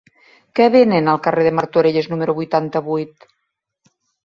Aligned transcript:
Què 0.59 0.65
venen 0.75 1.11
al 1.13 1.19
carrer 1.27 1.43
de 1.49 1.51
Martorelles 1.59 2.11
número 2.15 2.37
vuitanta-vuit? 2.41 3.31